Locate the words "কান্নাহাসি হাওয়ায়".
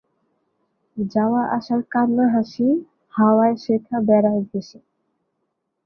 1.89-3.55